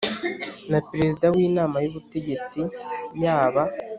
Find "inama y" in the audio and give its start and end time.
1.47-1.89